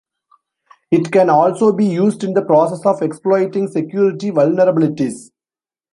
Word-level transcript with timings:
It 0.89 1.11
can 1.11 1.29
also 1.29 1.71
be 1.71 1.85
used 1.85 2.23
in 2.23 2.33
the 2.33 2.41
process 2.41 2.87
of 2.87 3.03
exploiting 3.03 3.67
security 3.67 4.31
vulnerabilities. 4.31 5.29